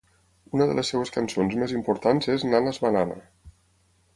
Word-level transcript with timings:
Una 0.55 0.65
de 0.69 0.77
les 0.77 0.89
seves 0.93 1.11
cançons 1.17 1.57
més 1.63 1.75
importants 1.81 2.31
és 2.37 2.47
Nanas 2.55 2.81
Banana. 2.87 3.19